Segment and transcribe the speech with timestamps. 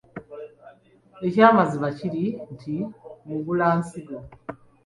[1.27, 2.75] Ekyamazima kiri nti
[3.27, 4.17] Mugulasigo.